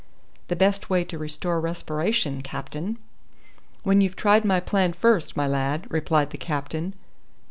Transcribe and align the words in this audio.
"The 0.47 0.55
best 0.55 0.89
way 0.89 1.03
to 1.03 1.19
restore 1.19 1.61
respiration, 1.61 2.41
captain." 2.41 2.97
"When 3.83 4.01
you've 4.01 4.15
tried 4.15 4.43
my 4.43 4.59
plan 4.59 4.93
first, 4.93 5.37
my 5.37 5.45
lad," 5.45 5.85
replied 5.91 6.31
the 6.31 6.39
captain. 6.39 6.95